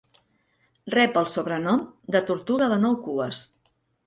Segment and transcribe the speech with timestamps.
[0.93, 1.83] Rep el sobrenom
[2.17, 3.45] de "Tortuga de nou cues".